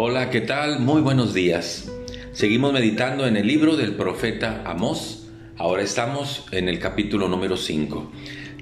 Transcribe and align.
Hola, 0.00 0.30
¿qué 0.30 0.40
tal? 0.40 0.78
Muy 0.78 1.02
buenos 1.02 1.34
días. 1.34 1.90
Seguimos 2.30 2.72
meditando 2.72 3.26
en 3.26 3.36
el 3.36 3.48
libro 3.48 3.74
del 3.74 3.94
profeta 3.94 4.62
Amós. 4.64 5.26
Ahora 5.56 5.82
estamos 5.82 6.46
en 6.52 6.68
el 6.68 6.78
capítulo 6.78 7.26
número 7.26 7.56
5. 7.56 8.12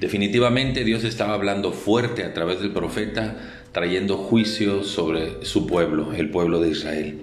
Definitivamente 0.01 0.83
Dios 0.83 1.05
estaba 1.05 1.35
hablando 1.35 1.73
fuerte 1.73 2.25
a 2.25 2.33
través 2.33 2.61
del 2.61 2.71
profeta, 2.71 3.37
trayendo 3.73 4.17
juicio 4.17 4.83
sobre 4.83 5.45
su 5.45 5.67
pueblo, 5.67 6.15
el 6.15 6.31
pueblo 6.31 6.59
de 6.59 6.71
Israel. 6.71 7.19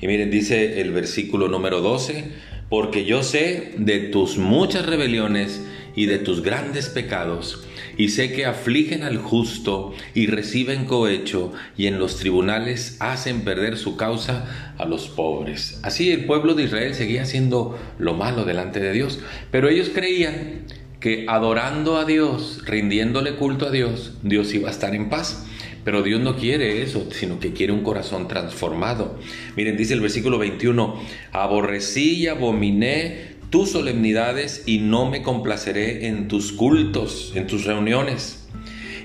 Y 0.00 0.08
miren, 0.08 0.32
dice 0.32 0.80
el 0.80 0.90
versículo 0.90 1.46
número 1.46 1.82
12, 1.82 2.32
porque 2.68 3.04
yo 3.04 3.22
sé 3.22 3.74
de 3.76 4.00
tus 4.00 4.38
muchas 4.38 4.86
rebeliones 4.86 5.64
y 5.94 6.06
de 6.06 6.18
tus 6.18 6.42
grandes 6.42 6.88
pecados, 6.88 7.64
y 7.96 8.08
sé 8.08 8.32
que 8.32 8.46
afligen 8.46 9.02
al 9.02 9.18
justo 9.18 9.94
y 10.14 10.26
reciben 10.26 10.86
cohecho, 10.86 11.52
y 11.76 11.86
en 11.86 11.98
los 11.98 12.16
tribunales 12.16 12.96
hacen 13.00 13.42
perder 13.42 13.76
su 13.76 13.96
causa 13.96 14.74
a 14.78 14.84
los 14.84 15.08
pobres. 15.08 15.80
Así 15.82 16.10
el 16.10 16.24
pueblo 16.24 16.54
de 16.54 16.64
Israel 16.64 16.94
seguía 16.94 17.22
haciendo 17.22 17.78
lo 17.98 18.14
malo 18.14 18.44
delante 18.44 18.80
de 18.80 18.92
Dios, 18.92 19.20
pero 19.50 19.68
ellos 19.68 19.90
creían 19.92 20.66
que 21.00 21.26
adorando 21.28 21.96
a 21.98 22.04
Dios, 22.04 22.62
rindiéndole 22.64 23.34
culto 23.34 23.66
a 23.66 23.70
Dios, 23.70 24.12
Dios 24.22 24.54
iba 24.54 24.68
a 24.68 24.72
estar 24.72 24.94
en 24.94 25.10
paz. 25.10 25.46
Pero 25.84 26.04
Dios 26.04 26.20
no 26.20 26.36
quiere 26.36 26.82
eso, 26.82 27.08
sino 27.10 27.40
que 27.40 27.52
quiere 27.52 27.72
un 27.72 27.82
corazón 27.82 28.28
transformado. 28.28 29.18
Miren, 29.56 29.76
dice 29.76 29.94
el 29.94 30.00
versículo 30.00 30.38
21, 30.38 31.02
aborrecí 31.32 32.18
y 32.18 32.26
abominé 32.28 33.32
tus 33.52 33.72
solemnidades 33.72 34.62
y 34.64 34.78
no 34.78 35.10
me 35.10 35.22
complaceré 35.22 36.06
en 36.06 36.26
tus 36.26 36.52
cultos, 36.52 37.32
en 37.34 37.46
tus 37.46 37.66
reuniones. 37.66 38.48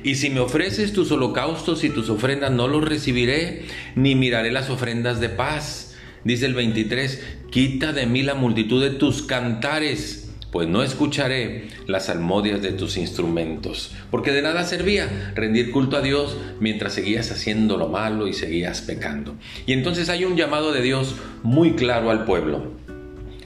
Y 0.03 0.15
si 0.15 0.29
me 0.29 0.39
ofreces 0.39 0.93
tus 0.93 1.11
holocaustos 1.11 1.83
y 1.83 1.89
tus 1.89 2.09
ofrendas, 2.09 2.51
no 2.51 2.69
los 2.69 2.87
recibiré, 2.87 3.63
ni 3.95 4.15
miraré 4.15 4.53
las 4.53 4.69
ofrendas 4.69 5.19
de 5.19 5.27
paz. 5.27 5.95
Dice 6.23 6.45
el 6.45 6.53
23, 6.53 7.21
quita 7.51 7.91
de 7.91 8.05
mí 8.05 8.23
la 8.23 8.35
multitud 8.35 8.81
de 8.81 8.91
tus 8.91 9.21
cantares, 9.21 10.29
pues 10.49 10.69
no 10.69 10.81
escucharé 10.81 11.67
las 11.85 12.05
salmodias 12.05 12.61
de 12.61 12.71
tus 12.71 12.95
instrumentos, 12.95 13.93
porque 14.11 14.31
de 14.31 14.43
nada 14.43 14.63
servía 14.63 15.33
rendir 15.35 15.71
culto 15.71 15.97
a 15.97 16.01
Dios 16.01 16.37
mientras 16.61 16.93
seguías 16.93 17.31
haciendo 17.31 17.75
lo 17.75 17.89
malo 17.89 18.29
y 18.29 18.33
seguías 18.33 18.79
pecando. 18.79 19.35
Y 19.65 19.73
entonces 19.73 20.07
hay 20.07 20.23
un 20.23 20.37
llamado 20.37 20.71
de 20.71 20.81
Dios 20.81 21.15
muy 21.43 21.73
claro 21.73 22.11
al 22.11 22.23
pueblo. 22.23 22.86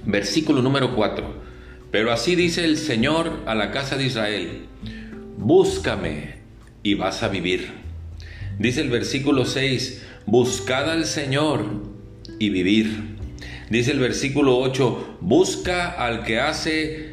Versículo 0.05 0.61
número 0.61 0.95
4. 0.95 1.52
Pero 1.91 2.11
así 2.11 2.35
dice 2.35 2.63
el 2.66 2.77
Señor 2.77 3.41
a 3.45 3.53
la 3.53 3.71
casa 3.71 3.97
de 3.97 4.05
Israel, 4.05 4.66
búscame 5.38 6.35
y 6.83 6.95
vas 6.95 7.21
a 7.21 7.27
vivir. 7.27 7.69
Dice 8.57 8.81
el 8.81 8.89
versículo 8.89 9.45
6, 9.45 10.02
buscad 10.25 10.89
al 10.89 11.05
Señor 11.05 11.66
y 12.39 12.49
vivir. 12.49 13.17
Dice 13.69 13.91
el 13.91 13.99
versículo 13.99 14.57
8, 14.59 15.17
busca 15.22 15.89
al 15.91 16.23
que 16.23 16.39
hace 16.39 17.11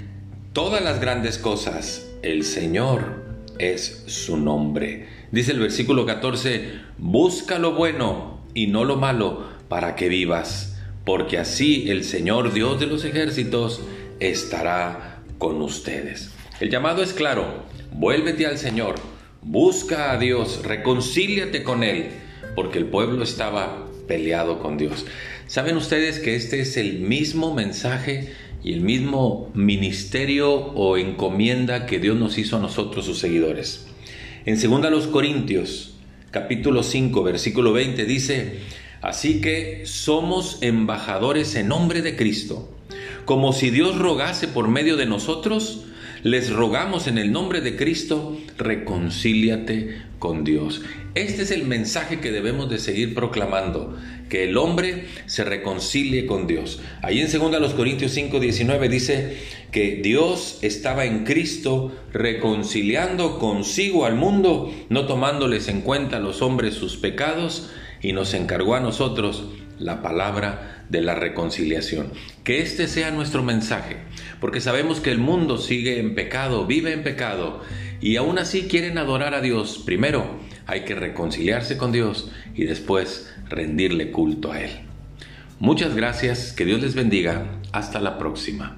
todas 0.52 0.82
las 0.82 1.00
grandes 1.00 1.38
cosas. 1.38 2.08
El 2.22 2.44
Señor 2.44 3.24
es 3.58 4.04
su 4.06 4.36
nombre. 4.36 5.08
Dice 5.32 5.52
el 5.52 5.58
versículo 5.58 6.06
14, 6.06 6.70
busca 6.98 7.58
lo 7.58 7.72
bueno 7.74 8.40
y 8.54 8.68
no 8.68 8.84
lo 8.84 8.96
malo 8.96 9.44
para 9.68 9.94
que 9.96 10.08
vivas 10.08 10.77
porque 11.08 11.38
así 11.38 11.88
el 11.88 12.04
Señor 12.04 12.52
Dios 12.52 12.78
de 12.78 12.86
los 12.86 13.02
ejércitos 13.02 13.80
estará 14.20 15.22
con 15.38 15.62
ustedes. 15.62 16.32
El 16.60 16.68
llamado 16.68 17.02
es 17.02 17.14
claro, 17.14 17.64
vuélvete 17.92 18.44
al 18.44 18.58
Señor, 18.58 18.96
busca 19.40 20.12
a 20.12 20.18
Dios, 20.18 20.64
reconcíliate 20.64 21.62
con 21.62 21.82
Él, 21.82 22.10
porque 22.54 22.76
el 22.76 22.84
pueblo 22.84 23.24
estaba 23.24 23.86
peleado 24.06 24.58
con 24.58 24.76
Dios. 24.76 25.06
¿Saben 25.46 25.78
ustedes 25.78 26.18
que 26.18 26.36
este 26.36 26.60
es 26.60 26.76
el 26.76 26.98
mismo 26.98 27.54
mensaje 27.54 28.34
y 28.62 28.74
el 28.74 28.82
mismo 28.82 29.50
ministerio 29.54 30.52
o 30.52 30.98
encomienda 30.98 31.86
que 31.86 32.00
Dios 32.00 32.18
nos 32.18 32.36
hizo 32.36 32.58
a 32.58 32.60
nosotros, 32.60 33.06
sus 33.06 33.18
seguidores? 33.18 33.86
En 34.44 34.60
2 34.60 35.06
Corintios, 35.06 35.94
capítulo 36.32 36.82
5, 36.82 37.22
versículo 37.22 37.72
20 37.72 38.04
dice, 38.04 38.58
Así 39.00 39.40
que 39.40 39.82
somos 39.86 40.58
embajadores 40.60 41.54
en 41.54 41.68
nombre 41.68 42.02
de 42.02 42.16
Cristo. 42.16 42.68
Como 43.24 43.52
si 43.52 43.70
Dios 43.70 43.98
rogase 43.98 44.48
por 44.48 44.68
medio 44.68 44.96
de 44.96 45.06
nosotros, 45.06 45.84
les 46.22 46.50
rogamos 46.50 47.06
en 47.06 47.16
el 47.16 47.30
nombre 47.30 47.60
de 47.60 47.76
Cristo, 47.76 48.36
reconcíliate 48.56 50.02
con 50.18 50.42
Dios. 50.42 50.82
Este 51.14 51.42
es 51.42 51.50
el 51.52 51.64
mensaje 51.64 52.20
que 52.20 52.32
debemos 52.32 52.68
de 52.68 52.78
seguir 52.78 53.14
proclamando, 53.14 53.96
que 54.28 54.44
el 54.44 54.56
hombre 54.56 55.06
se 55.26 55.44
reconcilie 55.44 56.26
con 56.26 56.46
Dios. 56.46 56.80
Ahí 57.02 57.20
en 57.20 57.30
2 57.30 57.74
Corintios 57.74 58.12
5, 58.12 58.40
19 58.40 58.88
dice 58.88 59.36
que 59.70 60.00
Dios 60.02 60.58
estaba 60.62 61.04
en 61.04 61.24
Cristo 61.24 61.92
reconciliando 62.12 63.38
consigo 63.38 64.04
al 64.04 64.16
mundo, 64.16 64.74
no 64.88 65.06
tomándoles 65.06 65.68
en 65.68 65.82
cuenta 65.82 66.16
a 66.16 66.20
los 66.20 66.42
hombres 66.42 66.74
sus 66.74 66.96
pecados, 66.96 67.70
y 68.00 68.12
nos 68.12 68.34
encargó 68.34 68.74
a 68.74 68.80
nosotros 68.80 69.48
la 69.78 70.02
palabra 70.02 70.84
de 70.88 71.02
la 71.02 71.14
reconciliación. 71.14 72.12
Que 72.44 72.60
este 72.60 72.88
sea 72.88 73.10
nuestro 73.10 73.42
mensaje, 73.42 73.98
porque 74.40 74.60
sabemos 74.60 75.00
que 75.00 75.10
el 75.10 75.18
mundo 75.18 75.58
sigue 75.58 76.00
en 76.00 76.14
pecado, 76.14 76.66
vive 76.66 76.92
en 76.92 77.02
pecado, 77.02 77.62
y 78.00 78.16
aún 78.16 78.38
así 78.38 78.68
quieren 78.68 78.98
adorar 78.98 79.34
a 79.34 79.40
Dios. 79.40 79.82
Primero 79.84 80.38
hay 80.66 80.82
que 80.84 80.94
reconciliarse 80.94 81.76
con 81.76 81.92
Dios 81.92 82.30
y 82.54 82.64
después 82.64 83.34
rendirle 83.48 84.10
culto 84.10 84.52
a 84.52 84.60
Él. 84.60 84.70
Muchas 85.58 85.96
gracias, 85.96 86.52
que 86.52 86.64
Dios 86.64 86.80
les 86.80 86.94
bendiga, 86.94 87.60
hasta 87.72 88.00
la 88.00 88.18
próxima. 88.18 88.76